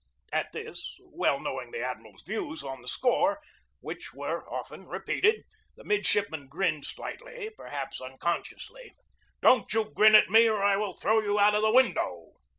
At 0.33 0.51
this, 0.51 0.97
well 1.03 1.39
knowing 1.39 1.69
the 1.69 1.83
admiral's 1.85 2.23
views 2.23 2.63
on 2.63 2.81
the 2.81 2.87
score, 2.87 3.39
which 3.81 4.15
were 4.15 4.51
often 4.51 4.87
repeated, 4.87 5.43
the 5.75 5.83
midshipman 5.83 6.47
grinned 6.47 6.85
slightly, 6.85 7.51
perhaps 7.55 8.01
unconsciously. 8.01 8.95
"Don't 9.43 9.71
you 9.71 9.91
grin 9.93 10.15
at 10.15 10.27
me 10.27 10.47
or 10.49 10.63
I 10.63 10.75
will 10.75 10.93
throw 10.93 11.21
you 11.21 11.37
out 11.39 11.53
of 11.53 11.61
the 11.61 11.69
window!" 11.71 12.33